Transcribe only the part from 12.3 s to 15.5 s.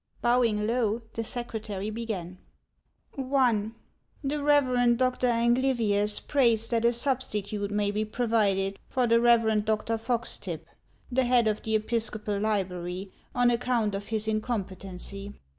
library, on account of his incompetency.